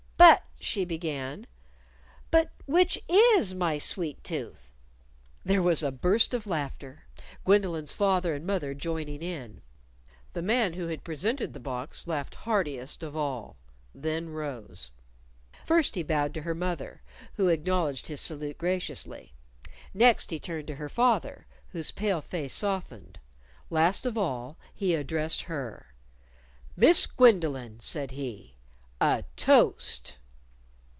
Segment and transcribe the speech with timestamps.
[0.17, 1.47] "But," she began;"
[2.31, 4.71] but which is my sweet tooth?"
[5.43, 7.07] There was a burst of laughter,
[7.43, 9.63] Gwendolyn's father and mother joining in.
[10.33, 13.57] The man who had presented the box laughed heartiest of all;
[13.95, 14.91] then rose.
[15.65, 17.01] First he bowed to her mother,
[17.37, 19.33] who acknowledged his salute graciously;
[19.95, 23.17] next he turned to her father, whose pale face softened;
[23.71, 25.95] last of all, he addressed her:
[26.77, 28.53] "Miss Gwendolyn," said he,
[29.03, 30.17] "a toast!"